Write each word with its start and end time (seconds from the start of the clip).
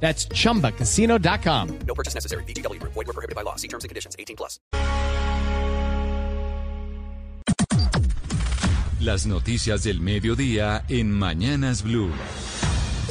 That's 0.00 0.28
chumbacasino.com. 0.28 1.78
No 1.86 1.94
purchase 1.94 2.14
necessary. 2.14 2.44
BGW. 2.44 2.80
Void 2.82 2.94
were 2.94 3.12
prohibited 3.12 3.34
by 3.34 3.42
law. 3.42 3.56
See 3.56 3.68
terms 3.68 3.82
and 3.82 3.88
conditions. 3.88 4.14
18 4.18 4.36
plus. 4.36 4.60
Las 9.00 9.26
noticias 9.26 9.84
del 9.84 10.00
mediodía 10.00 10.84
en 10.88 11.12
Mañanas 11.12 11.82
Blue. 11.82 12.10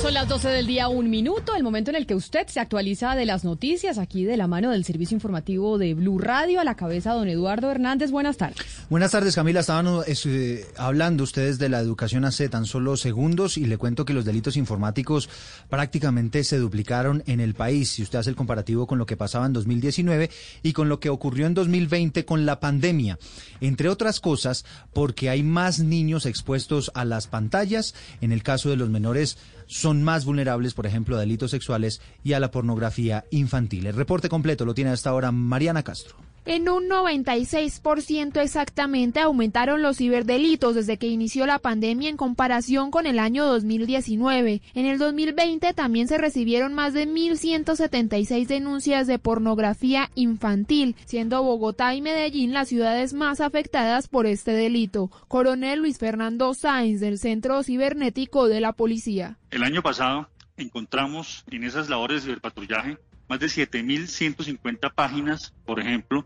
Son 0.05 0.13
las 0.13 0.29
12 0.29 0.49
del 0.49 0.67
día, 0.67 0.87
un 0.87 1.09
minuto, 1.09 1.55
el 1.55 1.63
momento 1.63 1.89
en 1.89 1.95
el 1.95 2.05
que 2.05 2.13
usted 2.13 2.45
se 2.45 2.59
actualiza 2.59 3.15
de 3.15 3.25
las 3.25 3.43
noticias 3.43 3.97
aquí 3.97 4.23
de 4.23 4.37
la 4.37 4.45
mano 4.45 4.69
del 4.69 4.85
servicio 4.85 5.15
informativo 5.15 5.79
de 5.79 5.95
Blue 5.95 6.19
Radio. 6.19 6.59
A 6.59 6.63
la 6.63 6.75
cabeza, 6.75 7.13
don 7.13 7.27
Eduardo 7.27 7.71
Hernández, 7.71 8.11
buenas 8.11 8.37
tardes. 8.37 8.63
Buenas 8.87 9.09
tardes, 9.09 9.33
Camila. 9.33 9.61
Estaban 9.61 9.87
eh, 10.05 10.65
hablando 10.77 11.23
ustedes 11.23 11.57
de 11.57 11.69
la 11.69 11.79
educación 11.79 12.23
hace 12.23 12.49
tan 12.49 12.67
solo 12.67 12.97
segundos 12.97 13.57
y 13.57 13.65
le 13.65 13.79
cuento 13.79 14.05
que 14.05 14.13
los 14.13 14.25
delitos 14.25 14.57
informáticos 14.57 15.27
prácticamente 15.71 16.43
se 16.43 16.59
duplicaron 16.59 17.23
en 17.25 17.39
el 17.39 17.55
país. 17.55 17.89
Si 17.89 18.03
usted 18.03 18.19
hace 18.19 18.29
el 18.29 18.35
comparativo 18.35 18.85
con 18.85 18.99
lo 18.99 19.07
que 19.07 19.17
pasaba 19.17 19.47
en 19.47 19.53
2019 19.53 20.29
y 20.61 20.73
con 20.73 20.87
lo 20.87 20.99
que 20.99 21.09
ocurrió 21.09 21.47
en 21.47 21.55
2020 21.55 22.25
con 22.25 22.45
la 22.45 22.59
pandemia. 22.59 23.17
Entre 23.59 23.89
otras 23.89 24.19
cosas, 24.19 24.65
porque 24.93 25.31
hay 25.31 25.41
más 25.41 25.79
niños 25.79 26.27
expuestos 26.27 26.91
a 26.93 27.05
las 27.05 27.25
pantallas. 27.25 27.95
En 28.21 28.31
el 28.31 28.43
caso 28.43 28.69
de 28.69 28.75
los 28.75 28.91
menores, 28.91 29.39
son 29.67 30.03
más 30.03 30.25
vulnerables, 30.25 30.73
por 30.73 30.85
ejemplo, 30.85 31.15
a 31.15 31.19
delitos 31.19 31.51
sexuales 31.51 32.01
y 32.23 32.33
a 32.33 32.39
la 32.39 32.51
pornografía 32.51 33.25
infantil. 33.31 33.85
El 33.87 33.95
reporte 33.95 34.29
completo 34.29 34.65
lo 34.65 34.73
tiene 34.73 34.91
hasta 34.91 35.09
ahora 35.09 35.31
Mariana 35.31 35.83
Castro. 35.83 36.15
En 36.47 36.69
un 36.69 36.87
96% 36.87 38.39
exactamente 38.39 39.19
aumentaron 39.19 39.81
los 39.81 39.97
ciberdelitos 39.97 40.75
desde 40.75 40.97
que 40.97 41.07
inició 41.07 41.47
la 41.47 41.57
pandemia 41.57 42.07
en 42.07 42.17
comparación 42.17 42.91
con 42.91 43.07
el 43.07 43.17
año 43.17 43.45
2019. 43.47 44.61
En 44.75 44.85
el 44.85 44.99
2020 44.99 45.73
también 45.73 46.07
se 46.07 46.19
recibieron 46.19 46.75
más 46.75 46.93
de 46.93 47.07
1.176 47.07 48.45
denuncias 48.45 49.07
de 49.07 49.17
pornografía 49.17 50.11
infantil, 50.13 50.95
siendo 51.05 51.41
Bogotá 51.41 51.95
y 51.95 52.03
Medellín 52.03 52.53
las 52.53 52.67
ciudades 52.67 53.15
más 53.15 53.41
afectadas 53.41 54.07
por 54.07 54.27
este 54.27 54.51
delito. 54.51 55.09
Coronel 55.27 55.79
Luis 55.79 55.97
Fernando 55.97 56.53
Sáenz 56.53 57.01
del 57.01 57.17
Centro 57.17 57.63
Cibernético 57.63 58.47
de 58.47 58.61
la 58.61 58.73
Policía. 58.73 59.39
El 59.49 59.63
año 59.63 59.81
pasado 59.81 60.29
encontramos 60.57 61.43
en 61.49 61.63
esas 61.63 61.89
labores 61.89 62.17
de 62.17 62.27
ciberpatrullaje 62.27 62.99
más 63.27 63.39
de 63.39 63.47
7.150 63.47 64.93
páginas, 64.93 65.53
por 65.65 65.79
ejemplo, 65.79 66.23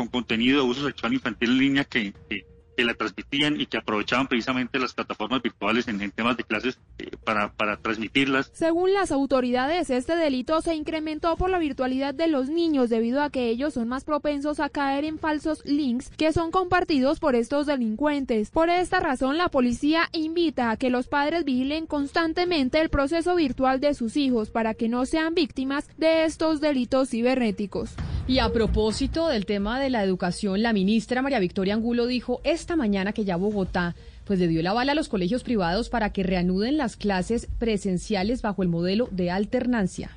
con 0.00 0.08
contenido 0.08 0.62
de 0.62 0.70
uso 0.70 0.86
sexual 0.86 1.12
infantil 1.12 1.50
en 1.50 1.58
línea 1.58 1.84
que, 1.84 2.14
que, 2.30 2.46
la 2.84 2.94
transmitían 2.94 3.60
y 3.60 3.66
que 3.66 3.78
aprovechaban 3.78 4.26
precisamente 4.26 4.78
las 4.78 4.94
plataformas 4.94 5.42
virtuales 5.42 5.88
en, 5.88 6.10
temas 6.10 6.36
de 6.36 6.44
clases 6.44 6.78
eh, 6.98 7.10
para, 7.24 7.52
para 7.52 7.76
transmitirlas. 7.76 8.50
Según 8.54 8.92
las 8.92 9.12
autoridades, 9.12 9.90
este 9.90 10.16
delito 10.16 10.60
se 10.60 10.74
incrementó 10.74 11.36
por 11.36 11.50
la 11.50 11.58
virtualidad 11.58 12.14
de 12.14 12.28
los 12.28 12.48
niños 12.48 12.90
debido 12.90 13.22
a 13.22 13.30
que 13.30 13.48
ellos 13.48 13.74
son 13.74 13.88
más 13.88 14.04
propensos 14.04 14.60
a 14.60 14.68
caer 14.68 15.04
en 15.04 15.18
falsos 15.18 15.64
links 15.64 16.10
que 16.16 16.32
son 16.32 16.50
compartidos 16.50 17.20
por 17.20 17.34
estos 17.34 17.66
delincuentes. 17.66 18.50
Por 18.50 18.70
esta 18.70 19.00
razón, 19.00 19.38
la 19.38 19.48
policía 19.48 20.08
invita 20.12 20.70
a 20.70 20.76
que 20.76 20.90
los 20.90 21.08
padres 21.08 21.44
vigilen 21.44 21.86
constantemente 21.86 22.80
el 22.80 22.90
proceso 22.90 23.34
virtual 23.34 23.80
de 23.80 23.94
sus 23.94 24.16
hijos 24.16 24.50
para 24.50 24.74
que 24.74 24.88
no 24.88 25.06
sean 25.06 25.34
víctimas 25.34 25.88
de 25.96 26.24
estos 26.24 26.60
delitos 26.60 27.10
cibernéticos. 27.10 27.94
Y 28.26 28.38
a 28.38 28.52
propósito 28.52 29.26
del 29.26 29.44
tema 29.44 29.80
de 29.80 29.90
la 29.90 30.04
educación, 30.04 30.62
la 30.62 30.72
ministra 30.72 31.20
María 31.20 31.40
Victoria 31.40 31.74
Angulo 31.74 32.06
dijo 32.06 32.40
esta 32.70 32.76
mañana 32.76 33.12
que 33.12 33.24
ya 33.24 33.34
Bogotá 33.34 33.96
pues 34.24 34.38
le 34.38 34.46
dio 34.46 34.62
la 34.62 34.72
bala 34.72 34.92
a 34.92 34.94
los 34.94 35.08
colegios 35.08 35.42
privados 35.42 35.88
para 35.88 36.10
que 36.10 36.22
reanuden 36.22 36.76
las 36.76 36.94
clases 36.94 37.48
presenciales 37.58 38.42
bajo 38.42 38.62
el 38.62 38.68
modelo 38.68 39.08
de 39.10 39.32
alternancia. 39.32 40.12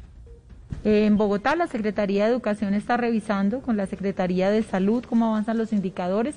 En 0.83 1.17
Bogotá 1.17 1.55
la 1.55 1.65
Secretaría 1.65 2.25
de 2.25 2.31
Educación 2.31 2.75
está 2.75 2.95
revisando 2.95 3.61
con 3.61 3.75
la 3.75 3.87
Secretaría 3.87 4.51
de 4.51 4.61
Salud 4.61 5.03
cómo 5.03 5.25
avanzan 5.25 5.57
los 5.57 5.73
indicadores 5.73 6.35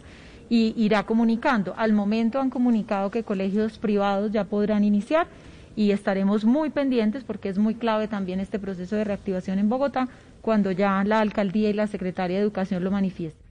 y 0.49 0.72
irá 0.78 1.03
comunicando. 1.03 1.75
Al 1.77 1.93
momento 1.93 2.41
han 2.41 2.48
comunicado 2.48 3.10
que 3.10 3.22
colegios 3.22 3.77
privados 3.77 4.33
ya 4.33 4.44
podrán 4.44 4.84
iniciar 4.84 5.27
y 5.77 5.91
estaremos 5.91 6.47
muy 6.47 6.71
pendientes 6.71 7.25
porque 7.25 7.50
es 7.50 7.59
muy 7.59 7.75
clave 7.75 8.09
también 8.09 8.41
este 8.41 8.59
proceso 8.59 8.97
de 8.97 9.04
reactivación 9.04 9.59
en 9.59 9.69
Bogotá 9.69 10.09
cuando 10.41 10.71
ya 10.71 11.04
la 11.04 11.21
alcaldía 11.21 11.69
y 11.69 11.75
la 11.75 11.88
secretaria 11.88 12.38
de 12.38 12.43
Educación 12.43 12.83
lo 12.83 12.91
manifiesten. 12.91 13.45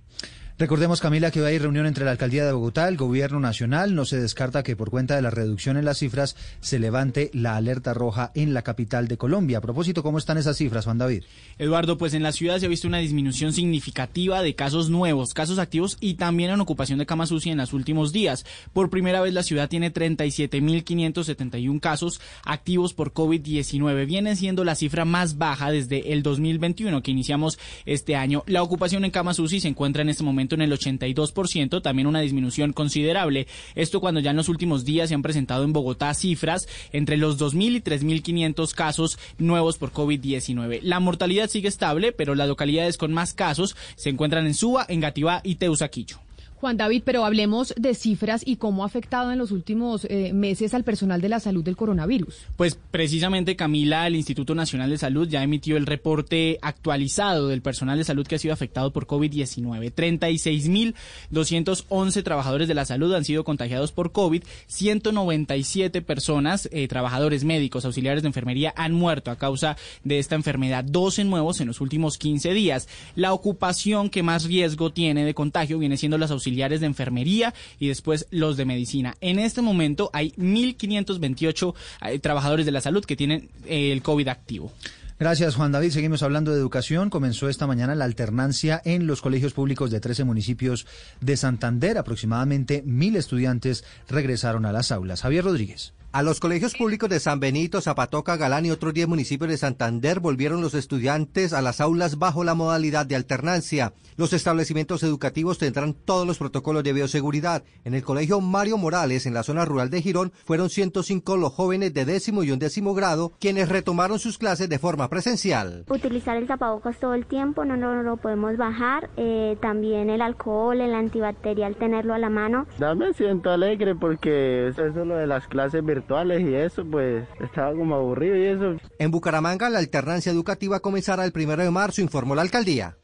Recordemos, 0.58 1.02
Camila, 1.02 1.32
que 1.32 1.42
hoy 1.42 1.48
hay 1.48 1.60
reunión 1.60 1.86
entre 1.86 2.06
la 2.06 2.12
Alcaldía 2.12 2.46
de 2.46 2.54
Bogotá, 2.54 2.88
el 2.88 2.96
Gobierno 2.96 3.42
Nacional. 3.42 3.94
No 3.94 4.06
se 4.06 4.22
descarta 4.22 4.64
que 4.64 4.78
por 4.78 4.90
cuenta 4.90 5.18
de 5.18 5.22
la 5.22 5.30
reducción 5.30 5.76
en 5.76 5.84
las 5.84 5.98
cifras 5.98 6.38
se 6.62 6.80
levante 6.80 7.30
la 7.34 7.58
alerta 7.58 7.94
roja 7.94 8.32
en 8.36 8.54
la 8.54 8.62
capital 8.62 9.10
de 9.10 9.18
Colombia. 9.18 9.58
A 9.58 9.62
propósito, 9.62 10.02
¿cómo 10.02 10.18
están 10.18 10.38
esas 10.38 10.56
cifras, 10.56 10.86
Juan 10.86 10.98
David? 10.98 11.24
Eduardo, 11.58 11.98
pues 11.98 12.14
en 12.14 12.24
la 12.24 12.32
ciudad 12.32 12.58
se 12.58 12.68
ha 12.68 12.70
visto 12.70 12.88
una 12.88 13.00
disminución 13.00 13.52
significativa 13.52 14.42
de 14.42 14.56
casos 14.56 14.90
nuevos, 14.90 15.34
casos 15.34 15.60
activos 15.60 15.98
y 16.00 16.14
también 16.14 16.52
en 16.52 16.62
ocupación 16.62 17.00
de 17.00 17.06
camas 17.06 17.34
UCI 17.34 17.50
en 17.50 17.58
los 17.58 17.74
últimos 17.74 18.14
días. 18.14 18.46
Por 18.72 18.90
primera 18.90 19.20
vez 19.20 19.34
la 19.34 19.44
ciudad 19.44 19.68
tiene 19.68 19.94
37.571 19.94 21.82
casos 21.82 22.22
activos 22.46 22.94
por 22.94 23.12
COVID-19. 23.12 24.06
Viene 24.06 24.38
siendo 24.38 24.64
la 24.64 24.76
cifra 24.76 25.04
más 25.04 25.38
baja 25.38 25.70
desde 25.70 26.14
el 26.14 26.24
2021 26.24 27.04
que 27.04 27.12
iniciamos 27.12 27.60
este 27.86 28.16
año. 28.16 28.46
La 28.48 28.64
ocupación 28.64 29.04
en 29.04 29.12
camas 29.12 29.38
UCI 29.38 29.60
se 29.60 29.68
encuentra 29.68 30.02
en 30.02 30.08
este 30.08 30.24
momento 30.24 30.45
en 30.54 30.62
el 30.62 30.72
82%, 30.72 31.82
también 31.82 32.08
una 32.08 32.20
disminución 32.20 32.74
considerable. 32.74 33.48
Esto 33.74 34.00
cuando 34.00 34.20
ya 34.20 34.30
en 34.30 34.38
los 34.38 34.50
últimos 34.50 34.86
días 34.86 35.10
se 35.10 35.16
han 35.16 35.24
presentado 35.24 35.64
en 35.64 35.74
Bogotá 35.74 36.14
cifras 36.14 36.68
entre 36.92 37.18
los 37.18 37.40
2.000 37.40 37.78
y 37.78 37.82
3.500 37.82 38.74
casos 38.76 39.18
nuevos 39.40 39.80
por 39.80 39.92
COVID-19. 39.92 40.82
La 40.84 41.00
mortalidad 41.00 41.50
sigue 41.50 41.68
estable, 41.68 42.12
pero 42.12 42.36
las 42.36 42.48
localidades 42.48 42.98
con 42.98 43.14
más 43.14 43.34
casos 43.34 43.76
se 43.96 44.10
encuentran 44.10 44.46
en 44.46 44.54
Suba, 44.54 44.86
en 44.88 45.00
Gativá 45.00 45.42
y 45.44 45.56
Teusaquillo. 45.56 46.25
Juan 46.66 46.78
David, 46.78 47.04
pero 47.06 47.26
hablemos 47.26 47.76
de 47.78 47.94
cifras 47.94 48.42
y 48.44 48.56
cómo 48.56 48.82
ha 48.82 48.88
afectado 48.88 49.32
en 49.32 49.38
los 49.38 49.52
últimos 49.52 50.06
eh, 50.06 50.34
meses 50.34 50.74
al 50.74 50.84
personal 50.84 51.22
de 51.22 51.30
la 51.30 51.40
salud 51.40 51.64
del 51.64 51.76
coronavirus. 51.76 52.38
Pues 52.58 52.80
precisamente, 52.90 53.56
Camila, 53.56 54.08
el 54.08 54.16
Instituto 54.16 54.56
Nacional 54.56 54.90
de 54.90 54.98
Salud 54.98 55.30
ya 55.30 55.44
emitió 55.44 55.78
el 55.78 55.86
reporte 55.86 56.58
actualizado 56.64 57.50
del 57.50 57.62
personal 57.62 58.00
de 58.00 58.04
salud 58.04 58.26
que 58.26 58.34
ha 58.34 58.40
sido 58.40 58.52
afectado 58.52 58.92
por 58.92 59.06
COVID-19. 59.06 59.94
36.211 59.94 62.24
trabajadores 62.24 62.68
de 62.68 62.74
la 62.74 62.86
salud 62.86 63.14
han 63.14 63.26
sido 63.26 63.44
contagiados 63.44 63.92
por 63.92 64.12
COVID, 64.12 64.42
197 64.66 66.02
personas, 66.02 66.68
eh, 66.72 66.88
trabajadores 66.88 67.44
médicos, 67.44 67.86
auxiliares 67.86 68.24
de 68.24 68.30
enfermería, 68.30 68.74
han 68.76 68.92
muerto 68.92 69.30
a 69.30 69.36
causa 69.36 69.78
de 70.04 70.18
esta 70.18 70.34
enfermedad, 70.34 70.84
12 70.84 71.26
nuevos 71.26 71.62
en 71.62 71.68
los 71.68 71.80
últimos 71.80 72.18
15 72.18 72.54
días. 72.54 72.88
La 73.14 73.34
ocupación 73.34 74.10
que 74.10 74.24
más 74.24 74.46
riesgo 74.46 74.92
tiene 74.92 75.26
de 75.26 75.36
contagio 75.36 75.78
viene 75.78 75.98
siendo 75.98 76.18
las 76.18 76.32
auxiliares 76.32 76.55
de 76.56 76.86
enfermería 76.86 77.54
y 77.80 77.88
después 77.88 78.28
los 78.32 78.58
de 78.58 78.66
medicina. 78.66 79.16
En 79.22 79.40
este 79.40 79.62
momento 79.62 80.10
hay 80.14 80.32
1.528 80.32 81.74
eh, 82.02 82.20
trabajadores 82.20 82.66
de 82.66 82.72
la 82.72 82.82
salud 82.82 83.06
que 83.06 83.16
tienen 83.16 83.50
eh, 83.66 83.92
el 83.92 84.02
COVID 84.02 84.28
activo. 84.28 84.72
Gracias, 85.18 85.56
Juan 85.56 85.72
David. 85.72 85.92
Seguimos 85.92 86.24
hablando 86.24 86.52
de 86.52 86.60
educación. 86.60 87.10
Comenzó 87.10 87.48
esta 87.48 87.68
mañana 87.68 87.96
la 87.96 88.04
alternancia 88.04 88.82
en 88.84 89.08
los 89.08 89.22
colegios 89.22 89.54
públicos 89.54 89.90
de 89.90 90.02
13 90.02 90.26
municipios 90.26 90.86
de 91.22 91.38
Santander. 91.38 91.98
Aproximadamente 91.98 92.84
mil 92.86 93.16
estudiantes 93.16 93.86
regresaron 94.10 94.66
a 94.66 94.74
las 94.74 94.92
aulas. 94.92 95.22
Javier 95.22 95.46
Rodríguez. 95.46 95.94
A 96.16 96.24
los 96.24 96.40
colegios 96.40 96.76
públicos 96.76 97.10
de 97.10 97.20
San 97.20 97.42
Benito, 97.42 97.82
Zapatoca, 97.82 98.38
Galán 98.38 98.66
y 98.66 98.72
otros 98.72 98.94
10 98.94 99.10
municipios 99.10 99.50
de 99.50 99.58
Santander 99.58 100.22
volvieron 100.22 100.62
los 100.62 100.74
estudiantes 100.74 101.52
a 101.52 101.62
las 101.62 101.82
aulas 101.82 102.18
bajo 102.18 102.46
la 102.46 102.56
modalidad 102.56 103.06
de 103.06 103.18
alternancia. 103.18 103.92
Los 104.16 104.32
establecimientos 104.32 105.04
educativos 105.04 105.58
tendrán 105.58 105.94
todos 105.94 106.26
los 106.26 106.38
protocolos 106.38 106.86
de 106.86 106.94
bioseguridad. 106.94 107.66
En 107.84 107.96
el 107.96 108.04
colegio 108.04 108.40
Mario 108.40 108.78
Morales, 108.78 109.26
en 109.26 109.34
la 109.34 109.44
zona 109.44 109.66
rural 109.66 109.90
de 109.90 110.02
Girón, 110.02 110.32
fueron 110.46 110.70
105 110.70 111.36
los 111.36 111.52
jóvenes 111.52 111.94
de 111.94 112.06
décimo 112.06 112.44
y 112.46 112.52
undécimo 112.52 112.94
grado 112.94 113.34
quienes 113.38 113.68
retomaron 113.68 114.18
sus 114.18 114.38
clases 114.38 114.70
de 114.70 114.80
forma 114.80 115.10
presencial. 115.10 115.84
Utilizar 115.90 116.38
el 116.38 116.48
tapabocas 116.48 116.98
todo 116.98 117.14
el 117.14 117.26
tiempo, 117.26 117.66
no, 117.66 117.76
no, 117.76 118.04
lo 118.04 118.16
podemos 118.16 118.56
bajar. 118.56 119.10
Eh, 119.18 119.58
también 119.60 120.10
el 120.10 120.22
alcohol, 120.22 120.80
el 120.80 120.94
antibacterial, 120.94 121.76
tenerlo 121.76 122.14
a 122.14 122.20
la 122.20 122.30
mano. 122.30 122.68
Ya 122.80 122.96
me 122.96 123.12
siento 123.12 123.50
alegre 123.50 123.96
porque 123.96 124.70
eso 124.70 124.86
es 124.86 124.96
lo 124.96 125.18
de 125.18 125.28
las 125.28 125.46
clases 125.50 125.84
virtuales 125.84 126.05
y 126.08 126.54
eso, 126.56 126.86
pues 126.86 127.28
estaba 127.40 127.74
como 127.74 127.96
aburrido 127.96 128.36
y 128.38 128.46
eso. 128.46 128.78
En 129.00 129.12
Bucaramanga, 129.12 129.70
la 129.70 129.80
alternancia 129.80 130.32
educativa 130.32 130.80
comenzará 130.80 131.26
el 131.26 131.32
primero 131.32 131.64
de 131.64 131.72
marzo, 131.72 132.02
informó 132.02 132.36
la 132.36 132.42
alcaldía. 132.42 132.96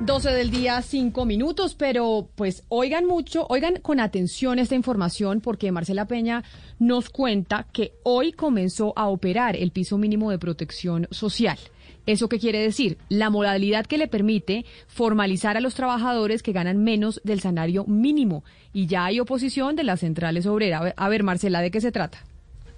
12 0.00 0.32
del 0.32 0.50
día, 0.50 0.82
5 0.82 1.24
minutos, 1.24 1.74
pero 1.74 2.28
pues 2.34 2.64
oigan 2.68 3.06
mucho, 3.06 3.46
oigan 3.48 3.76
con 3.80 4.00
atención 4.00 4.58
esta 4.58 4.74
información 4.74 5.40
porque 5.40 5.72
Marcela 5.72 6.06
Peña 6.06 6.44
nos 6.78 7.08
cuenta 7.08 7.66
que 7.72 7.94
hoy 8.02 8.32
comenzó 8.32 8.92
a 8.96 9.08
operar 9.08 9.56
el 9.56 9.70
piso 9.70 9.96
mínimo 9.96 10.30
de 10.30 10.38
protección 10.38 11.08
social. 11.10 11.58
¿Eso 12.06 12.28
qué 12.28 12.38
quiere 12.38 12.60
decir? 12.60 12.98
La 13.08 13.30
modalidad 13.30 13.86
que 13.86 13.98
le 13.98 14.08
permite 14.08 14.64
formalizar 14.86 15.56
a 15.56 15.60
los 15.60 15.74
trabajadores 15.74 16.42
que 16.42 16.52
ganan 16.52 16.84
menos 16.84 17.20
del 17.24 17.40
salario 17.40 17.84
mínimo. 17.86 18.44
Y 18.72 18.86
ya 18.86 19.06
hay 19.06 19.20
oposición 19.20 19.76
de 19.76 19.84
las 19.84 20.00
centrales 20.00 20.46
obreras. 20.46 20.92
A 20.96 21.08
ver, 21.08 21.22
Marcela, 21.22 21.60
¿de 21.60 21.70
qué 21.70 21.80
se 21.80 21.92
trata? 21.92 22.24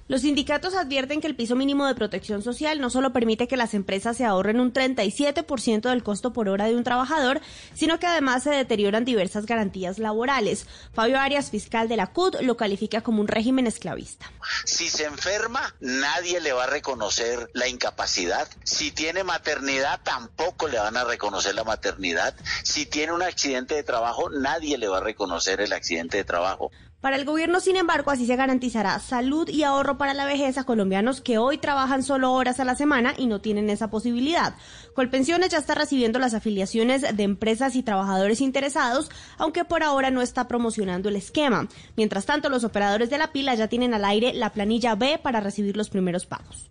Los 0.08 0.20
sindicatos 0.20 0.74
advierten 0.74 1.20
que 1.20 1.26
el 1.26 1.34
piso 1.34 1.56
mínimo 1.56 1.84
de 1.84 1.96
protección 1.96 2.40
social 2.40 2.80
no 2.80 2.90
solo 2.90 3.12
permite 3.12 3.48
que 3.48 3.56
las 3.56 3.74
empresas 3.74 4.16
se 4.16 4.24
ahorren 4.24 4.60
un 4.60 4.72
37% 4.72 5.90
del 5.90 6.04
costo 6.04 6.32
por 6.32 6.48
hora 6.48 6.66
de 6.66 6.76
un 6.76 6.84
trabajador, 6.84 7.40
sino 7.74 7.98
que 7.98 8.06
además 8.06 8.44
se 8.44 8.50
deterioran 8.50 9.04
diversas 9.04 9.46
garantías 9.46 9.98
laborales. 9.98 10.68
Fabio 10.92 11.18
Arias, 11.18 11.50
fiscal 11.50 11.88
de 11.88 11.96
la 11.96 12.06
CUT, 12.12 12.40
lo 12.42 12.56
califica 12.56 13.00
como 13.00 13.20
un 13.20 13.26
régimen 13.26 13.66
esclavista. 13.66 14.30
Si 14.64 14.88
se 14.88 15.06
enferma, 15.06 15.74
nadie 15.80 16.40
le 16.40 16.52
va 16.52 16.64
a 16.64 16.68
reconocer 16.68 17.50
la 17.52 17.66
incapacidad. 17.66 18.46
Si 18.62 18.92
tiene 18.92 19.24
maternidad, 19.24 20.00
tampoco 20.04 20.68
le 20.68 20.78
van 20.78 20.96
a 20.96 21.02
reconocer 21.02 21.56
la 21.56 21.64
maternidad. 21.64 22.36
Si 22.62 22.86
tiene 22.86 23.12
un 23.12 23.22
accidente 23.22 23.74
de 23.74 23.82
trabajo, 23.82 24.30
nadie 24.30 24.78
le 24.78 24.86
va 24.86 24.98
a 24.98 25.00
reconocer 25.00 25.60
el 25.60 25.72
accidente 25.72 26.18
de 26.18 26.24
trabajo. 26.24 26.70
Para 27.00 27.16
el 27.16 27.24
gobierno, 27.24 27.60
sin 27.60 27.76
embargo, 27.76 28.10
así 28.10 28.26
se 28.26 28.36
garantizará 28.36 28.98
salud 29.00 29.48
y 29.48 29.62
ahorro 29.62 29.98
para 29.98 30.14
la 30.14 30.24
vejez 30.24 30.56
a 30.58 30.64
colombianos 30.64 31.20
que 31.20 31.38
hoy 31.38 31.58
trabajan 31.58 32.02
solo 32.02 32.32
horas 32.32 32.58
a 32.58 32.64
la 32.64 32.74
semana 32.74 33.12
y 33.16 33.26
no 33.26 33.40
tienen 33.40 33.70
esa 33.70 33.90
posibilidad. 33.90 34.54
Colpensiones 34.94 35.50
ya 35.50 35.58
está 35.58 35.74
recibiendo 35.74 36.18
las 36.18 36.34
afiliaciones 36.34 37.02
de 37.16 37.22
empresas 37.22 37.76
y 37.76 37.82
trabajadores 37.82 38.40
interesados, 38.40 39.10
aunque 39.36 39.64
por 39.64 39.82
ahora 39.82 40.10
no 40.10 40.22
está 40.22 40.48
promocionando 40.48 41.08
el 41.08 41.16
esquema. 41.16 41.68
Mientras 41.96 42.24
tanto, 42.24 42.48
los 42.48 42.64
operadores 42.64 43.10
de 43.10 43.18
la 43.18 43.30
pila 43.30 43.54
ya 43.54 43.68
tienen 43.68 43.94
al 43.94 44.04
aire 44.04 44.32
la 44.32 44.52
planilla 44.52 44.94
B 44.94 45.20
para 45.22 45.40
recibir 45.40 45.76
los 45.76 45.90
primeros 45.90 46.26
pagos. 46.26 46.70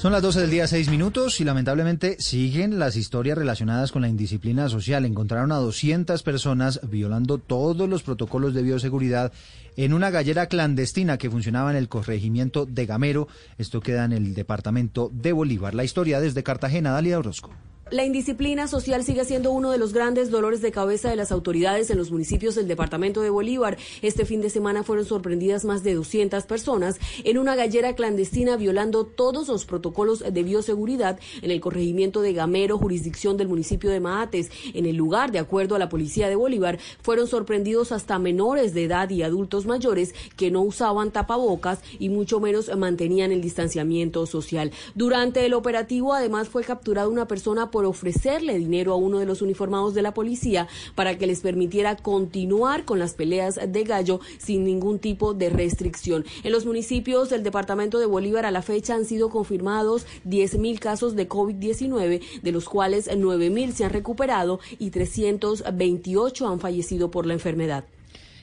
Son 0.00 0.12
las 0.12 0.22
12 0.22 0.40
del 0.40 0.50
día, 0.50 0.66
6 0.66 0.88
minutos, 0.88 1.42
y 1.42 1.44
lamentablemente 1.44 2.16
siguen 2.20 2.78
las 2.78 2.96
historias 2.96 3.36
relacionadas 3.36 3.92
con 3.92 4.00
la 4.00 4.08
indisciplina 4.08 4.70
social. 4.70 5.04
Encontraron 5.04 5.52
a 5.52 5.56
200 5.56 6.22
personas 6.22 6.80
violando 6.88 7.36
todos 7.36 7.86
los 7.86 8.02
protocolos 8.02 8.54
de 8.54 8.62
bioseguridad 8.62 9.30
en 9.76 9.92
una 9.92 10.08
gallera 10.08 10.46
clandestina 10.46 11.18
que 11.18 11.28
funcionaba 11.28 11.70
en 11.70 11.76
el 11.76 11.90
corregimiento 11.90 12.64
de 12.64 12.86
Gamero. 12.86 13.28
Esto 13.58 13.82
queda 13.82 14.06
en 14.06 14.12
el 14.12 14.32
departamento 14.32 15.10
de 15.12 15.34
Bolívar. 15.34 15.74
La 15.74 15.84
historia 15.84 16.18
desde 16.18 16.42
Cartagena, 16.42 16.92
Dalia 16.92 17.18
Orozco. 17.18 17.50
La 17.90 18.04
indisciplina 18.04 18.68
social 18.68 19.02
sigue 19.02 19.24
siendo 19.24 19.50
uno 19.50 19.72
de 19.72 19.78
los 19.78 19.92
grandes 19.92 20.30
dolores 20.30 20.60
de 20.60 20.70
cabeza 20.70 21.10
de 21.10 21.16
las 21.16 21.32
autoridades 21.32 21.90
en 21.90 21.98
los 21.98 22.12
municipios 22.12 22.54
del 22.54 22.68
departamento 22.68 23.20
de 23.20 23.30
Bolívar. 23.30 23.78
Este 24.00 24.24
fin 24.24 24.40
de 24.40 24.48
semana 24.48 24.84
fueron 24.84 25.04
sorprendidas 25.04 25.64
más 25.64 25.82
de 25.82 25.94
200 25.94 26.44
personas 26.44 27.00
en 27.24 27.36
una 27.36 27.56
gallera 27.56 27.96
clandestina 27.96 28.56
violando 28.56 29.06
todos 29.06 29.48
los 29.48 29.64
protocolos 29.64 30.20
de 30.20 30.42
bioseguridad 30.44 31.18
en 31.42 31.50
el 31.50 31.60
corregimiento 31.60 32.22
de 32.22 32.32
Gamero, 32.32 32.78
jurisdicción 32.78 33.36
del 33.36 33.48
municipio 33.48 33.90
de 33.90 33.98
Maates. 33.98 34.52
En 34.72 34.86
el 34.86 34.94
lugar, 34.94 35.32
de 35.32 35.40
acuerdo 35.40 35.74
a 35.74 35.80
la 35.80 35.88
policía 35.88 36.28
de 36.28 36.36
Bolívar, 36.36 36.78
fueron 37.02 37.26
sorprendidos 37.26 37.90
hasta 37.90 38.20
menores 38.20 38.72
de 38.72 38.84
edad 38.84 39.10
y 39.10 39.24
adultos 39.24 39.66
mayores 39.66 40.14
que 40.36 40.52
no 40.52 40.62
usaban 40.62 41.10
tapabocas 41.10 41.80
y 41.98 42.08
mucho 42.08 42.38
menos 42.38 42.70
mantenían 42.76 43.32
el 43.32 43.40
distanciamiento 43.40 44.26
social. 44.26 44.70
Durante 44.94 45.44
el 45.44 45.54
operativo, 45.54 46.14
además, 46.14 46.48
fue 46.48 46.62
capturada 46.62 47.08
una 47.08 47.26
persona 47.26 47.72
por 47.80 47.86
ofrecerle 47.86 48.58
dinero 48.58 48.92
a 48.92 48.96
uno 48.96 49.20
de 49.20 49.24
los 49.24 49.40
uniformados 49.40 49.94
de 49.94 50.02
la 50.02 50.12
policía 50.12 50.68
para 50.94 51.16
que 51.16 51.26
les 51.26 51.40
permitiera 51.40 51.96
continuar 51.96 52.84
con 52.84 52.98
las 52.98 53.14
peleas 53.14 53.58
de 53.66 53.84
gallo 53.84 54.20
sin 54.36 54.64
ningún 54.64 54.98
tipo 54.98 55.32
de 55.32 55.48
restricción. 55.48 56.26
En 56.44 56.52
los 56.52 56.66
municipios 56.66 57.30
del 57.30 57.42
departamento 57.42 57.98
de 57.98 58.04
Bolívar 58.04 58.44
a 58.44 58.50
la 58.50 58.60
fecha 58.60 58.94
han 58.94 59.06
sido 59.06 59.30
confirmados 59.30 60.04
10.000 60.26 60.78
casos 60.78 61.16
de 61.16 61.26
COVID-19, 61.26 62.42
de 62.42 62.52
los 62.52 62.68
cuales 62.68 63.08
9.000 63.08 63.72
se 63.72 63.84
han 63.86 63.92
recuperado 63.92 64.60
y 64.78 64.90
328 64.90 66.48
han 66.48 66.60
fallecido 66.60 67.10
por 67.10 67.24
la 67.24 67.32
enfermedad. 67.32 67.86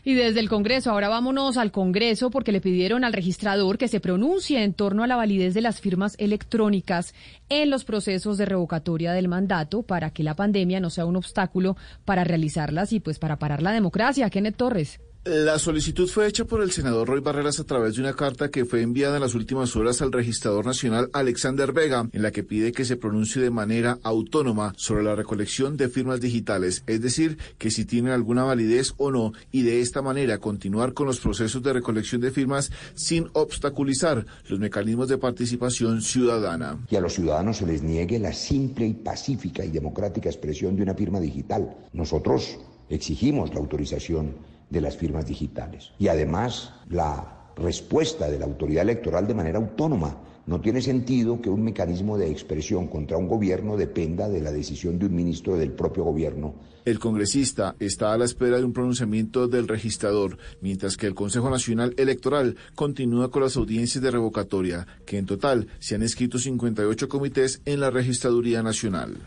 Y 0.07 0.13
desde 0.13 0.39
el 0.39 0.47
Congreso, 0.47 0.89
ahora 0.89 1.09
vámonos 1.09 1.57
al 1.57 1.73
Congreso 1.73 2.31
porque 2.31 2.53
le 2.53 2.61
pidieron 2.61 3.03
al 3.03 3.11
registrador 3.11 3.77
que 3.77 3.89
se 3.89 3.99
pronuncie 3.99 4.63
en 4.63 4.73
torno 4.73 5.03
a 5.03 5.07
la 5.07 5.17
validez 5.17 5.53
de 5.53 5.59
las 5.59 5.81
firmas 5.81 6.15
electrónicas 6.17 7.13
en 7.49 7.69
los 7.69 7.83
procesos 7.83 8.37
de 8.37 8.45
revocatoria 8.45 9.11
del 9.11 9.27
mandato 9.27 9.83
para 9.83 10.11
que 10.11 10.23
la 10.23 10.33
pandemia 10.33 10.79
no 10.79 10.89
sea 10.89 11.05
un 11.05 11.17
obstáculo 11.17 11.75
para 12.05 12.23
realizarlas 12.23 12.93
y 12.93 13.01
pues 13.01 13.19
para 13.19 13.37
parar 13.37 13.61
la 13.61 13.73
democracia. 13.73 14.29
Kenneth 14.29 14.55
Torres. 14.55 15.01
La 15.27 15.59
solicitud 15.59 16.07
fue 16.07 16.25
hecha 16.25 16.45
por 16.45 16.61
el 16.61 16.71
senador 16.71 17.09
Roy 17.09 17.19
Barreras 17.19 17.59
a 17.59 17.65
través 17.65 17.95
de 17.95 18.01
una 18.01 18.13
carta 18.13 18.49
que 18.49 18.63
fue 18.63 18.81
enviada 18.81 19.17
en 19.17 19.21
las 19.21 19.35
últimas 19.35 19.75
horas 19.75 20.01
al 20.01 20.13
registrador 20.13 20.65
nacional 20.65 21.09
Alexander 21.11 21.73
Vega, 21.73 22.07
en 22.13 22.21
la 22.21 22.31
que 22.31 22.43
pide 22.43 22.71
que 22.71 22.85
se 22.85 22.95
pronuncie 22.95 23.41
de 23.41 23.49
manera 23.49 23.99
autónoma 24.03 24.73
sobre 24.77 25.03
la 25.03 25.15
recolección 25.15 25.75
de 25.75 25.89
firmas 25.89 26.21
digitales, 26.21 26.83
es 26.87 27.01
decir, 27.01 27.37
que 27.57 27.71
si 27.71 27.83
tienen 27.83 28.13
alguna 28.13 28.45
validez 28.45 28.93
o 28.95 29.11
no, 29.11 29.33
y 29.51 29.63
de 29.63 29.81
esta 29.81 30.01
manera 30.01 30.37
continuar 30.37 30.93
con 30.93 31.07
los 31.07 31.19
procesos 31.19 31.61
de 31.61 31.73
recolección 31.73 32.21
de 32.21 32.31
firmas 32.31 32.71
sin 32.95 33.27
obstaculizar 33.33 34.25
los 34.47 34.59
mecanismos 34.59 35.09
de 35.09 35.17
participación 35.17 36.01
ciudadana. 36.01 36.79
Y 36.89 36.95
a 36.95 37.01
los 37.01 37.15
ciudadanos 37.15 37.57
se 37.57 37.65
les 37.65 37.83
niegue 37.83 38.17
la 38.17 38.31
simple 38.31 38.87
y 38.87 38.93
pacífica 38.93 39.65
y 39.65 39.71
democrática 39.71 40.29
expresión 40.29 40.77
de 40.77 40.83
una 40.83 40.93
firma 40.93 41.19
digital. 41.19 41.75
Nosotros 41.91 42.59
exigimos 42.89 43.53
la 43.53 43.59
autorización 43.59 44.56
de 44.69 44.81
las 44.81 44.97
firmas 44.97 45.25
digitales. 45.25 45.91
Y 45.99 46.07
además 46.07 46.73
la 46.89 47.37
respuesta 47.57 48.29
de 48.29 48.39
la 48.39 48.45
autoridad 48.45 48.83
electoral 48.83 49.27
de 49.27 49.33
manera 49.33 49.59
autónoma. 49.59 50.17
No 50.45 50.61
tiene 50.61 50.81
sentido 50.81 51.41
que 51.41 51.49
un 51.49 51.61
mecanismo 51.61 52.17
de 52.17 52.31
expresión 52.31 52.87
contra 52.87 53.17
un 53.17 53.27
gobierno 53.27 53.75
dependa 53.75 54.29
de 54.29 54.39
la 54.39 54.51
decisión 54.51 54.97
de 54.97 55.07
un 55.07 55.15
ministro 55.15 55.57
del 55.57 55.73
propio 55.73 56.05
gobierno. 56.05 56.53
El 56.85 56.99
congresista 56.99 57.75
está 57.79 58.13
a 58.13 58.17
la 58.17 58.23
espera 58.23 58.57
de 58.57 58.63
un 58.63 58.71
pronunciamiento 58.71 59.49
del 59.49 59.67
registrador, 59.67 60.37
mientras 60.61 60.95
que 60.95 61.05
el 61.05 61.15
Consejo 61.15 61.49
Nacional 61.49 61.93
Electoral 61.97 62.55
continúa 62.75 63.29
con 63.29 63.43
las 63.43 63.57
audiencias 63.57 64.01
de 64.01 64.09
revocatoria, 64.09 64.87
que 65.05 65.17
en 65.17 65.25
total 65.25 65.67
se 65.79 65.95
han 65.95 66.03
escrito 66.03 66.39
58 66.39 67.09
comités 67.09 67.61
en 67.65 67.81
la 67.81 67.89
Registraduría 67.89 68.63
Nacional. 68.63 69.17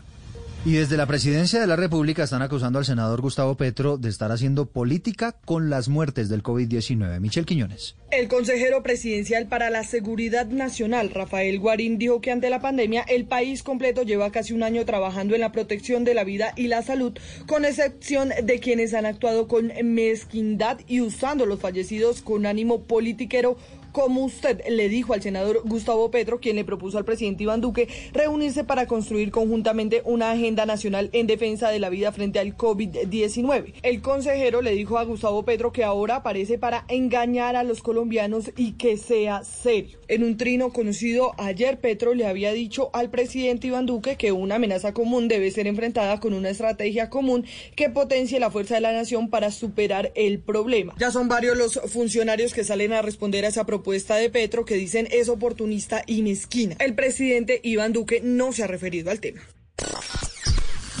Y 0.63 0.73
desde 0.73 0.95
la 0.95 1.07
presidencia 1.07 1.59
de 1.59 1.65
la 1.65 1.75
República 1.75 2.23
están 2.23 2.43
acusando 2.43 2.77
al 2.77 2.85
senador 2.85 3.19
Gustavo 3.19 3.57
Petro 3.57 3.97
de 3.97 4.09
estar 4.09 4.31
haciendo 4.31 4.67
política 4.67 5.31
con 5.43 5.71
las 5.71 5.89
muertes 5.89 6.29
del 6.29 6.43
COVID-19. 6.43 7.19
Michel 7.19 7.47
Quiñones. 7.47 7.95
El 8.11 8.27
consejero 8.27 8.83
presidencial 8.83 9.47
para 9.47 9.71
la 9.71 9.83
Seguridad 9.83 10.45
Nacional, 10.45 11.09
Rafael 11.09 11.57
Guarín, 11.59 11.97
dijo 11.97 12.21
que 12.21 12.29
ante 12.29 12.51
la 12.51 12.61
pandemia 12.61 13.01
el 13.07 13.25
país 13.25 13.63
completo 13.63 14.03
lleva 14.03 14.31
casi 14.31 14.53
un 14.53 14.61
año 14.61 14.85
trabajando 14.85 15.33
en 15.33 15.41
la 15.41 15.51
protección 15.51 16.03
de 16.03 16.13
la 16.13 16.23
vida 16.23 16.53
y 16.55 16.67
la 16.67 16.83
salud, 16.83 17.17
con 17.47 17.65
excepción 17.65 18.29
de 18.43 18.59
quienes 18.59 18.93
han 18.93 19.07
actuado 19.07 19.47
con 19.47 19.71
mezquindad 19.83 20.79
y 20.87 21.01
usando 21.01 21.47
los 21.47 21.59
fallecidos 21.59 22.21
con 22.21 22.45
ánimo 22.45 22.83
politiquero 22.83 23.57
como 23.91 24.23
usted 24.23 24.61
le 24.69 24.89
dijo 24.89 25.13
al 25.13 25.21
senador 25.21 25.61
Gustavo 25.65 26.11
Petro, 26.11 26.39
quien 26.39 26.55
le 26.55 26.65
propuso 26.65 26.97
al 26.97 27.05
presidente 27.05 27.43
Iván 27.43 27.61
Duque 27.61 27.87
reunirse 28.13 28.63
para 28.63 28.85
construir 28.85 29.31
conjuntamente 29.31 30.01
una 30.05 30.31
agenda 30.31 30.65
nacional 30.65 31.09
en 31.13 31.27
defensa 31.27 31.69
de 31.69 31.79
la 31.79 31.89
vida 31.89 32.11
frente 32.11 32.39
al 32.39 32.55
COVID-19. 32.55 33.73
El 33.83 34.01
consejero 34.01 34.61
le 34.61 34.71
dijo 34.71 34.97
a 34.97 35.03
Gustavo 35.03 35.43
Petro 35.43 35.71
que 35.71 35.83
ahora 35.83 36.17
aparece 36.17 36.57
para 36.57 36.85
engañar 36.87 37.55
a 37.55 37.63
los 37.63 37.81
colombianos 37.81 38.51
y 38.55 38.73
que 38.73 38.97
sea 38.97 39.43
serio. 39.43 39.99
En 40.07 40.23
un 40.23 40.37
trino 40.37 40.71
conocido 40.71 41.33
ayer, 41.37 41.79
Petro 41.79 42.13
le 42.13 42.25
había 42.25 42.53
dicho 42.53 42.89
al 42.93 43.09
presidente 43.09 43.67
Iván 43.67 43.85
Duque 43.85 44.15
que 44.15 44.31
una 44.31 44.55
amenaza 44.55 44.93
común 44.93 45.27
debe 45.27 45.51
ser 45.51 45.67
enfrentada 45.67 46.19
con 46.19 46.33
una 46.33 46.49
estrategia 46.49 47.09
común 47.09 47.45
que 47.75 47.89
potencie 47.89 48.39
la 48.39 48.51
fuerza 48.51 48.75
de 48.75 48.81
la 48.81 48.93
nación 48.93 49.29
para 49.29 49.51
superar 49.51 50.11
el 50.15 50.39
problema. 50.39 50.93
Ya 50.99 51.11
son 51.11 51.27
varios 51.27 51.57
los 51.57 51.79
funcionarios 51.91 52.53
que 52.53 52.63
salen 52.63 52.93
a 52.93 53.01
responder 53.01 53.45
a 53.45 53.49
esa 53.49 53.65
propuesta 53.65 53.80
propuesta 53.81 54.15
de 54.15 54.29
Petro 54.29 54.63
que 54.63 54.75
dicen 54.75 55.07
es 55.09 55.27
oportunista 55.27 56.03
y 56.05 56.21
mezquina. 56.21 56.75
El 56.77 56.93
presidente 56.93 57.59
Iván 57.63 57.93
Duque 57.93 58.21
no 58.23 58.53
se 58.53 58.63
ha 58.63 58.67
referido 58.67 59.09
al 59.09 59.19
tema. 59.19 59.41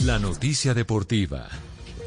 La 0.03 0.17
noticia 0.17 0.73
deportiva. 0.73 1.47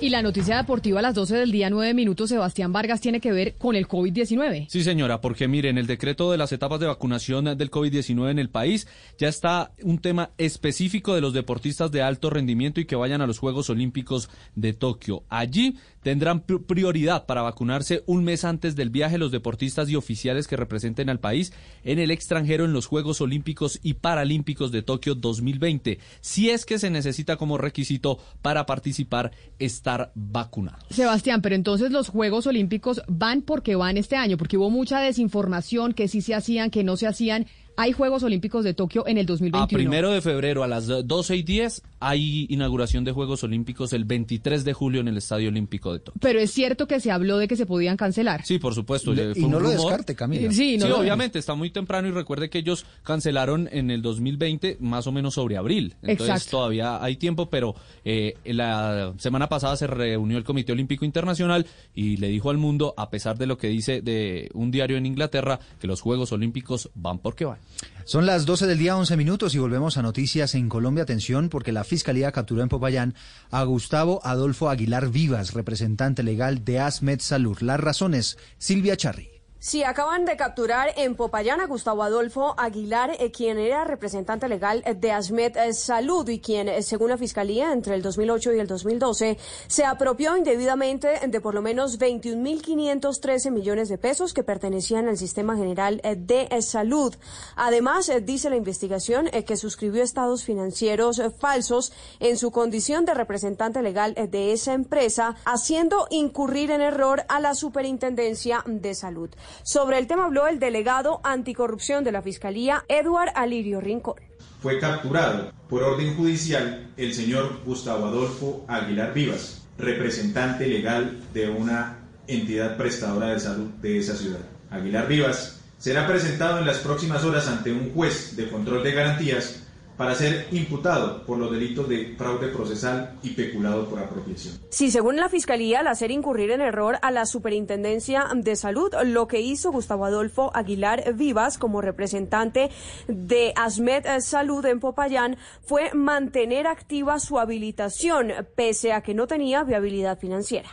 Y 0.00 0.08
la 0.08 0.20
noticia 0.20 0.56
deportiva 0.56 0.98
a 0.98 1.02
las 1.02 1.14
12 1.14 1.36
del 1.36 1.52
día, 1.52 1.70
9 1.70 1.94
minutos, 1.94 2.28
Sebastián 2.28 2.72
Vargas, 2.72 3.00
tiene 3.00 3.20
que 3.20 3.30
ver 3.30 3.54
con 3.54 3.76
el 3.76 3.86
COVID-19. 3.86 4.66
Sí, 4.68 4.82
señora, 4.82 5.20
porque 5.20 5.46
miren, 5.46 5.78
el 5.78 5.86
decreto 5.86 6.32
de 6.32 6.36
las 6.36 6.50
etapas 6.50 6.80
de 6.80 6.86
vacunación 6.86 7.56
del 7.56 7.70
COVID-19 7.70 8.32
en 8.32 8.40
el 8.40 8.50
país 8.50 8.88
ya 9.16 9.28
está 9.28 9.72
un 9.82 9.98
tema 9.98 10.30
específico 10.36 11.14
de 11.14 11.20
los 11.20 11.32
deportistas 11.32 11.92
de 11.92 12.02
alto 12.02 12.28
rendimiento 12.30 12.80
y 12.80 12.84
que 12.84 12.96
vayan 12.96 13.22
a 13.22 13.26
los 13.28 13.38
Juegos 13.38 13.70
Olímpicos 13.70 14.28
de 14.56 14.72
Tokio. 14.72 15.22
Allí 15.28 15.78
tendrán 16.04 16.40
prioridad 16.42 17.24
para 17.24 17.42
vacunarse 17.42 18.04
un 18.06 18.24
mes 18.24 18.44
antes 18.44 18.76
del 18.76 18.90
viaje 18.90 19.16
los 19.16 19.32
deportistas 19.32 19.88
y 19.88 19.96
oficiales 19.96 20.46
que 20.46 20.56
representen 20.56 21.08
al 21.08 21.18
país 21.18 21.52
en 21.82 21.98
el 21.98 22.10
extranjero 22.10 22.66
en 22.66 22.74
los 22.74 22.86
Juegos 22.86 23.22
Olímpicos 23.22 23.80
y 23.82 23.94
Paralímpicos 23.94 24.70
de 24.70 24.82
Tokio 24.82 25.14
2020, 25.14 25.98
si 26.20 26.50
es 26.50 26.66
que 26.66 26.78
se 26.78 26.90
necesita 26.90 27.36
como 27.36 27.56
requisito 27.56 28.18
para 28.42 28.66
participar 28.66 29.32
estar 29.58 30.12
vacunado. 30.14 30.84
Sebastián, 30.90 31.40
pero 31.40 31.54
entonces 31.54 31.90
los 31.90 32.10
Juegos 32.10 32.46
Olímpicos 32.46 33.00
van 33.08 33.40
porque 33.40 33.74
van 33.74 33.96
este 33.96 34.16
año, 34.16 34.36
porque 34.36 34.58
hubo 34.58 34.68
mucha 34.68 35.00
desinformación 35.00 35.94
que 35.94 36.08
sí 36.08 36.20
se 36.20 36.34
hacían, 36.34 36.70
que 36.70 36.84
no 36.84 36.98
se 36.98 37.06
hacían 37.06 37.46
hay 37.76 37.92
Juegos 37.92 38.22
Olímpicos 38.22 38.64
de 38.64 38.74
Tokio 38.74 39.06
en 39.06 39.18
el 39.18 39.26
2021. 39.26 39.64
A 39.64 39.68
primero 39.68 40.10
de 40.12 40.20
febrero 40.20 40.62
a 40.62 40.68
las 40.68 40.86
12 40.86 41.36
y 41.36 41.42
10 41.42 41.82
hay 42.00 42.46
inauguración 42.50 43.04
de 43.04 43.12
Juegos 43.12 43.44
Olímpicos 43.44 43.92
el 43.92 44.04
23 44.04 44.64
de 44.64 44.72
julio 44.72 45.00
en 45.00 45.08
el 45.08 45.16
Estadio 45.16 45.48
Olímpico 45.48 45.92
de 45.92 46.00
Tokio. 46.00 46.20
Pero 46.20 46.38
es 46.38 46.50
cierto 46.50 46.86
que 46.86 47.00
se 47.00 47.10
habló 47.10 47.38
de 47.38 47.48
que 47.48 47.56
se 47.56 47.66
podían 47.66 47.96
cancelar. 47.96 48.44
Sí, 48.44 48.58
por 48.58 48.74
supuesto. 48.74 49.12
y 49.14 49.46
no 49.46 49.60
lo 49.60 49.70
descarte, 49.70 50.14
Camila. 50.14 50.52
Sí, 50.52 50.76
no 50.76 50.96
obviamente, 50.96 51.38
está 51.38 51.54
muy 51.54 51.70
temprano 51.70 52.08
y 52.08 52.10
recuerde 52.10 52.50
que 52.50 52.58
ellos 52.58 52.86
cancelaron 53.02 53.68
en 53.72 53.90
el 53.90 54.02
2020 54.02 54.78
más 54.80 55.06
o 55.06 55.12
menos 55.12 55.34
sobre 55.34 55.56
abril. 55.56 55.94
Entonces 56.02 56.46
todavía 56.46 57.02
hay 57.02 57.16
tiempo, 57.16 57.48
pero 57.50 57.74
eh, 58.04 58.36
la 58.44 59.14
semana 59.18 59.48
pasada 59.48 59.76
se 59.76 59.86
reunió 59.86 60.38
el 60.38 60.44
Comité 60.44 60.72
Olímpico 60.72 61.04
Internacional 61.04 61.66
y 61.94 62.16
le 62.18 62.28
dijo 62.28 62.50
al 62.50 62.58
mundo, 62.58 62.94
a 62.96 63.10
pesar 63.10 63.38
de 63.38 63.46
lo 63.46 63.58
que 63.58 63.68
dice 63.68 64.02
de 64.02 64.50
un 64.54 64.70
diario 64.70 64.96
en 64.96 65.06
Inglaterra, 65.06 65.58
que 65.80 65.86
los 65.86 66.00
Juegos 66.00 66.32
Olímpicos 66.32 66.90
van 66.94 67.18
porque 67.18 67.44
van. 67.44 67.58
Son 68.04 68.26
las 68.26 68.44
12 68.44 68.66
del 68.66 68.78
día, 68.78 68.96
11 68.96 69.16
minutos 69.16 69.54
y 69.54 69.58
volvemos 69.58 69.96
a 69.96 70.02
noticias 70.02 70.54
en 70.54 70.68
Colombia. 70.68 71.04
Atención, 71.04 71.48
porque 71.48 71.72
la 71.72 71.84
Fiscalía 71.84 72.32
capturó 72.32 72.62
en 72.62 72.68
Popayán 72.68 73.14
a 73.50 73.64
Gustavo 73.64 74.20
Adolfo 74.24 74.68
Aguilar 74.68 75.10
Vivas, 75.10 75.54
representante 75.54 76.22
legal 76.22 76.64
de 76.64 76.80
Asmed 76.80 77.20
Salud. 77.20 77.58
Las 77.60 77.80
razones, 77.80 78.36
Silvia 78.58 78.96
Charri. 78.96 79.33
Sí, 79.66 79.82
acaban 79.82 80.26
de 80.26 80.36
capturar 80.36 80.92
en 80.94 81.14
Popayán 81.14 81.58
a 81.62 81.66
Gustavo 81.66 82.02
Adolfo 82.02 82.54
Aguilar, 82.58 83.16
eh, 83.18 83.30
quien 83.30 83.56
era 83.56 83.84
representante 83.84 84.46
legal 84.46 84.84
de 84.94 85.10
Asmed 85.10 85.56
eh, 85.56 85.72
Salud 85.72 86.28
y 86.28 86.38
quien, 86.38 86.68
eh, 86.68 86.82
según 86.82 87.08
la 87.08 87.16
Fiscalía, 87.16 87.72
entre 87.72 87.94
el 87.94 88.02
2008 88.02 88.52
y 88.52 88.58
el 88.58 88.66
2012, 88.66 89.38
se 89.66 89.84
apropió 89.86 90.36
indebidamente 90.36 91.18
de 91.26 91.40
por 91.40 91.54
lo 91.54 91.62
menos 91.62 91.98
21.513 91.98 93.50
millones 93.50 93.88
de 93.88 93.96
pesos 93.96 94.34
que 94.34 94.42
pertenecían 94.42 95.08
al 95.08 95.16
Sistema 95.16 95.56
General 95.56 95.98
de 96.14 96.60
Salud. 96.60 97.14
Además, 97.56 98.12
dice 98.22 98.50
la 98.50 98.56
investigación 98.56 99.30
que 99.46 99.56
suscribió 99.56 100.02
estados 100.02 100.44
financieros 100.44 101.22
falsos 101.38 101.94
en 102.20 102.36
su 102.36 102.50
condición 102.50 103.06
de 103.06 103.14
representante 103.14 103.80
legal 103.80 104.12
de 104.14 104.52
esa 104.52 104.74
empresa, 104.74 105.36
haciendo 105.46 106.06
incurrir 106.10 106.70
en 106.70 106.82
error 106.82 107.24
a 107.28 107.40
la 107.40 107.54
Superintendencia 107.54 108.62
de 108.66 108.94
Salud. 108.94 109.30
Sobre 109.62 109.98
el 109.98 110.06
tema 110.06 110.26
habló 110.26 110.46
el 110.46 110.58
delegado 110.58 111.20
anticorrupción 111.24 112.04
de 112.04 112.12
la 112.12 112.22
Fiscalía, 112.22 112.84
Eduard 112.88 113.30
Alirio 113.34 113.80
Rincón. 113.80 114.16
Fue 114.60 114.78
capturado 114.78 115.52
por 115.68 115.82
orden 115.82 116.16
judicial 116.16 116.90
el 116.96 117.14
señor 117.14 117.60
Gustavo 117.64 118.06
Adolfo 118.06 118.64
Aguilar 118.68 119.12
Vivas, 119.12 119.66
representante 119.78 120.66
legal 120.66 121.20
de 121.32 121.48
una 121.50 121.98
entidad 122.26 122.76
prestadora 122.76 123.28
de 123.28 123.40
salud 123.40 123.68
de 123.82 123.98
esa 123.98 124.16
ciudad. 124.16 124.40
Aguilar 124.70 125.06
Vivas 125.08 125.60
será 125.78 126.06
presentado 126.06 126.58
en 126.58 126.66
las 126.66 126.78
próximas 126.78 127.24
horas 127.24 127.46
ante 127.46 127.72
un 127.72 127.92
juez 127.92 128.36
de 128.36 128.48
control 128.48 128.82
de 128.82 128.92
garantías 128.92 129.62
para 129.96 130.14
ser 130.14 130.48
imputado 130.52 131.24
por 131.24 131.38
los 131.38 131.50
delitos 131.50 131.88
de 131.88 132.14
fraude 132.16 132.48
procesal 132.48 133.18
y 133.22 133.30
peculado 133.30 133.88
por 133.88 134.00
apropiación. 134.00 134.58
Sí, 134.70 134.90
según 134.90 135.16
la 135.16 135.28
Fiscalía, 135.28 135.80
al 135.80 135.86
hacer 135.86 136.10
incurrir 136.10 136.50
en 136.50 136.60
error 136.60 136.98
a 137.02 137.10
la 137.10 137.26
Superintendencia 137.26 138.26
de 138.34 138.56
Salud, 138.56 138.92
lo 139.04 139.28
que 139.28 139.40
hizo 139.40 139.70
Gustavo 139.70 140.04
Adolfo 140.04 140.50
Aguilar 140.54 141.14
Vivas 141.14 141.58
como 141.58 141.80
representante 141.80 142.70
de 143.06 143.52
Asmed 143.56 144.04
Salud 144.20 144.64
en 144.66 144.80
Popayán 144.80 145.36
fue 145.62 145.92
mantener 145.94 146.66
activa 146.66 147.18
su 147.18 147.38
habilitación, 147.38 148.32
pese 148.54 148.92
a 148.92 149.02
que 149.02 149.14
no 149.14 149.26
tenía 149.26 149.62
viabilidad 149.62 150.18
financiera. 150.18 150.68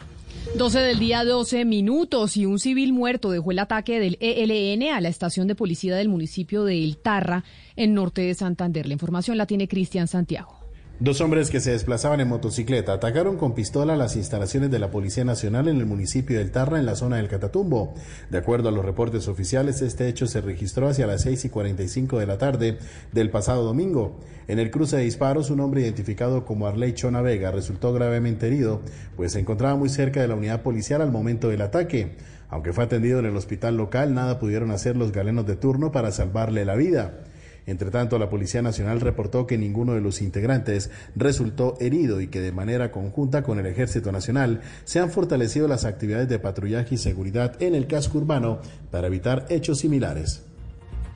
12 0.58 0.80
del 0.80 1.00
día, 1.00 1.24
12 1.24 1.66
minutos 1.66 2.38
y 2.38 2.46
un 2.46 2.60
civil 2.60 2.94
muerto 2.94 3.32
dejó 3.32 3.52
el 3.52 3.60
ataque 3.60 4.00
del 4.00 4.18
ELN 4.20 4.94
a 4.94 5.02
la 5.02 5.10
estación 5.10 5.48
de 5.48 5.56
policía 5.56 5.96
del 5.96 6.10
municipio 6.10 6.66
de 6.66 6.84
El 6.84 6.98
Tarra, 6.98 7.44
en 7.76 7.94
norte 7.94 8.22
de 8.22 8.34
Santander. 8.34 8.86
La 8.86 8.94
información 8.94 9.38
la 9.38 9.46
tiene 9.46 9.68
Cristian 9.68 10.08
Santiago. 10.08 10.61
Dos 11.02 11.20
hombres 11.20 11.50
que 11.50 11.62
se 11.62 11.72
desplazaban 11.72 12.20
en 12.20 12.28
motocicleta 12.28 12.94
atacaron 12.94 13.36
con 13.36 13.56
pistola 13.56 13.96
las 13.96 14.16
instalaciones 14.16 14.70
de 14.70 14.78
la 14.78 14.92
Policía 14.92 15.26
Nacional 15.26 15.68
en 15.68 15.78
el 15.78 15.88
municipio 15.88 16.38
del 16.38 16.52
Tarra, 16.52 16.78
en 16.78 16.86
la 16.86 16.94
zona 16.94 17.16
del 17.18 17.28
Catatumbo. 17.28 17.96
De 18.30 18.38
acuerdo 18.38 18.70
a 18.70 18.72
los 18.72 18.86
reportes 18.86 19.28
oficiales, 19.28 19.82
este 19.82 20.08
hecho 20.08 20.28
se 20.28 20.42
registró 20.42 20.88
hacia 20.88 21.08
las 21.08 21.24
6 21.24 21.46
y 21.46 21.50
45 21.50 22.20
de 22.20 22.28
la 22.28 22.38
tarde 22.38 22.78
del 23.12 23.32
pasado 23.32 23.64
domingo. 23.64 24.20
En 24.48 24.60
el 24.60 24.70
cruce 24.70 24.98
de 24.98 25.02
disparos, 25.02 25.50
un 25.50 25.62
hombre 25.62 25.82
identificado 25.82 26.46
como 26.46 26.68
Arley 26.68 26.94
Chona 26.94 27.24
Vega 27.24 27.50
resultó 27.50 27.92
gravemente 27.94 28.46
herido, 28.46 28.82
pues 29.16 29.32
se 29.32 29.40
encontraba 29.40 29.76
muy 29.76 29.90
cerca 29.90 30.22
de 30.22 30.28
la 30.28 30.36
unidad 30.36 30.62
policial 30.62 31.02
al 31.02 31.12
momento 31.12 31.50
del 31.50 31.64
ataque. 31.64 32.16
Aunque 32.48 32.74
fue 32.74 32.84
atendido 32.84 33.18
en 33.18 33.26
el 33.26 33.36
hospital 33.36 33.76
local, 33.76 34.14
nada 34.14 34.38
pudieron 34.38 34.70
hacer 34.70 34.98
los 34.98 35.12
galenos 35.12 35.48
de 35.48 35.56
turno 35.56 35.92
para 35.92 36.12
salvarle 36.12 36.64
la 36.64 36.76
vida. 36.76 37.24
Entre 37.66 37.92
tanto, 37.92 38.18
la 38.18 38.30
Policía 38.30 38.62
Nacional 38.62 39.02
reportó 39.02 39.46
que 39.48 39.58
ninguno 39.58 39.94
de 39.94 40.02
los 40.02 40.22
integrantes 40.22 40.90
resultó 41.16 41.78
herido 41.80 42.22
y 42.22 42.28
que 42.28 42.42
de 42.42 42.52
manera 42.52 42.92
conjunta 42.92 43.44
con 43.44 43.60
el 43.60 43.66
Ejército 43.66 44.12
Nacional 44.12 44.62
se 44.84 45.00
han 45.00 45.12
fortalecido 45.12 45.68
las 45.68 45.86
actividades 45.86 46.30
de 46.30 46.40
patrullaje 46.40 46.96
y 46.96 46.98
seguridad 46.98 47.62
en 47.62 47.76
el 47.76 47.88
casco 47.88 48.18
urbano 48.18 48.60
para 48.90 49.08
evitar 49.08 49.46
hechos 49.50 49.80
similares. 49.80 50.44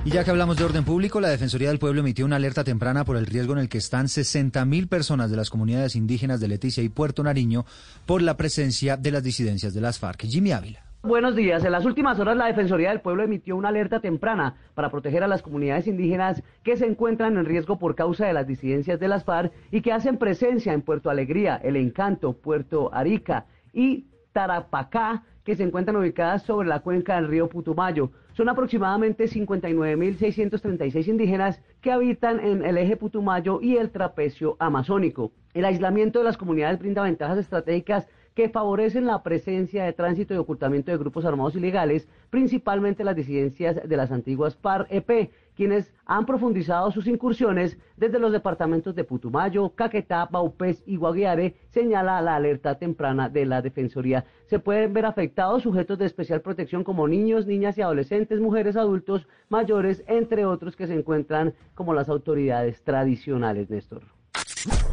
Y 0.06 0.12
ya 0.12 0.24
que 0.24 0.30
hablamos 0.30 0.56
de 0.58 0.64
orden 0.64 0.86
público, 0.86 1.20
la 1.20 1.30
Defensoría 1.30 1.70
del 1.70 1.80
Pueblo 1.80 2.02
emitió 2.02 2.26
una 2.26 2.36
alerta 2.36 2.64
temprana 2.64 3.06
por 3.06 3.18
el 3.18 3.26
riesgo 3.26 3.54
en 3.54 3.60
el 3.60 3.70
que 3.70 3.80
están 3.80 4.06
60.000 4.06 4.88
personas 4.88 5.32
de 5.32 5.38
las 5.38 5.50
comunidades 5.50 5.96
indígenas 5.96 6.40
de 6.40 6.48
Leticia 6.48 6.84
y 6.84 6.90
Puerto 6.90 7.24
Nariño 7.24 7.66
por 8.06 8.22
la 8.22 8.38
presencia 8.38 8.98
de 8.98 9.10
las 9.10 9.24
disidencias 9.24 9.74
de 9.74 9.82
las 9.82 9.98
FARC. 9.98 10.28
Jimmy 10.28 10.52
Ávila. 10.52 10.86
Buenos 11.06 11.36
días. 11.36 11.64
En 11.64 11.72
las 11.72 11.86
últimas 11.86 12.20
horas 12.20 12.36
la 12.36 12.48
Defensoría 12.48 12.90
del 12.90 13.00
Pueblo 13.00 13.22
emitió 13.22 13.56
una 13.56 13.70
alerta 13.70 14.00
temprana 14.00 14.56
para 14.74 14.90
proteger 14.90 15.24
a 15.24 15.28
las 15.28 15.44
comunidades 15.44 15.86
indígenas 15.86 16.42
que 16.64 16.78
se 16.78 16.88
encuentran 16.88 17.38
en 17.38 17.46
riesgo 17.46 17.78
por 17.78 17.94
causa 17.94 18.26
de 18.26 18.34
las 18.34 18.48
disidencias 18.48 19.00
de 19.00 19.08
las 19.08 19.24
FARC 19.24 19.54
y 19.70 19.82
que 19.82 19.92
hacen 19.92 20.18
presencia 20.18 20.74
en 20.74 20.82
Puerto 20.82 21.12
Alegría, 21.12 21.62
El 21.64 21.76
Encanto, 21.76 22.34
Puerto 22.34 22.90
Arica 22.92 23.46
y 23.72 24.08
Tarapacá, 24.34 25.22
que 25.44 25.56
se 25.56 25.62
encuentran 25.62 25.96
ubicadas 25.96 26.42
sobre 26.42 26.68
la 26.68 26.80
cuenca 26.80 27.18
del 27.18 27.28
río 27.28 27.50
Putumayo. 27.50 28.10
Son 28.34 28.50
aproximadamente 28.50 29.26
59.636 29.26 31.08
indígenas 31.08 31.62
que 31.82 31.92
habitan 31.92 32.40
en 32.40 32.66
el 32.66 32.80
eje 32.80 32.98
Putumayo 32.98 33.60
y 33.62 33.78
el 33.78 33.92
trapecio 33.92 34.58
amazónico. 34.58 35.32
El 35.54 35.66
aislamiento 35.66 36.18
de 36.18 36.26
las 36.26 36.38
comunidades 36.38 36.80
brinda 36.80 37.04
ventajas 37.04 37.38
estratégicas 37.38 38.08
que 38.36 38.50
favorecen 38.50 39.06
la 39.06 39.24
presencia 39.24 39.86
de 39.86 39.94
tránsito 39.94 40.34
y 40.34 40.38
ocultamiento 40.38 40.92
de 40.92 40.98
grupos 40.98 41.24
armados 41.24 41.56
ilegales, 41.56 42.08
principalmente 42.30 43.06
las 43.06 43.16
disidencias 43.16 43.80
de 43.88 43.98
las 43.98 44.12
antiguas 44.12 44.56
PAR-EP, 44.56 45.32
quienes 45.56 45.94
han 46.06 46.26
profundizado 46.26 46.92
sus 46.92 47.08
incursiones 47.08 47.78
desde 47.96 48.20
los 48.20 48.34
departamentos 48.34 48.94
de 48.94 49.06
Putumayo, 49.06 49.70
Caquetá, 49.70 50.28
Baupés 50.30 50.84
y 50.86 50.98
Guaguiare, 50.98 51.56
señala 51.70 52.22
la 52.22 52.36
alerta 52.36 52.78
temprana 52.78 53.30
de 53.30 53.46
la 53.46 53.62
Defensoría. 53.62 54.26
Se 54.48 54.60
pueden 54.60 54.94
ver 54.94 55.06
afectados 55.06 55.64
sujetos 55.64 55.98
de 55.98 56.06
especial 56.06 56.42
protección 56.42 56.84
como 56.84 57.08
niños, 57.08 57.48
niñas 57.48 57.78
y 57.78 57.84
adolescentes, 57.84 58.42
mujeres, 58.42 58.76
adultos, 58.76 59.30
mayores, 59.48 60.04
entre 60.08 60.46
otros 60.46 60.76
que 60.76 60.88
se 60.88 60.94
encuentran 60.94 61.54
como 61.74 61.94
las 61.94 62.10
autoridades 62.10 62.84
tradicionales, 62.84 63.70
Néstor. 63.70 64.04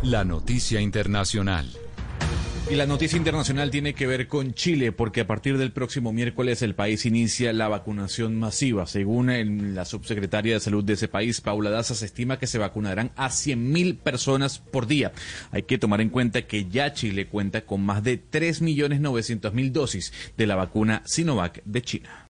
La 0.05 0.25
noticia 0.25 0.81
internacional. 0.81 1.67
Y 2.71 2.77
la 2.77 2.87
noticia 2.87 3.19
internacional 3.19 3.71
tiene 3.71 3.93
que 3.93 4.07
ver 4.07 4.29
con 4.29 4.55
Chile, 4.55 4.93
porque 4.93 5.21
a 5.21 5.27
partir 5.27 5.59
del 5.59 5.73
próximo 5.73 6.11
miércoles 6.13 6.63
el 6.63 6.75
país 6.75 7.05
inicia 7.05 7.53
la 7.53 7.69
vacunación 7.69 8.39
masiva. 8.39 8.87
Según 8.87 9.75
la 9.75 9.85
subsecretaria 9.85 10.55
de 10.55 10.61
Salud 10.61 10.83
de 10.83 10.95
ese 10.95 11.07
país, 11.07 11.43
Paula 11.43 11.69
Daza, 11.69 11.95
se 11.95 12.07
estima 12.07 12.39
que 12.39 12.47
se 12.47 12.57
vacunarán 12.59 13.11
a 13.17 13.29
100.000 13.29 13.99
personas 13.99 14.59
por 14.59 14.87
día. 14.87 15.13
Hay 15.51 15.65
que 15.65 15.77
tomar 15.77 16.01
en 16.01 16.09
cuenta 16.09 16.47
que 16.47 16.65
ya 16.65 16.95
Chile 16.95 17.27
cuenta 17.27 17.67
con 17.67 17.83
más 17.83 18.03
de 18.05 18.19
3.900.000 18.19 19.71
dosis 19.71 20.13
de 20.39 20.47
la 20.47 20.55
vacuna 20.55 21.03
Sinovac 21.05 21.63
de 21.65 21.83
China. 21.83 22.21